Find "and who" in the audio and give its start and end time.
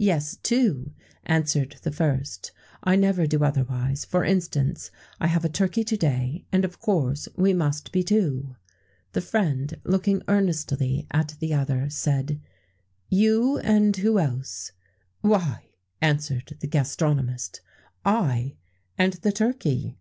13.58-14.18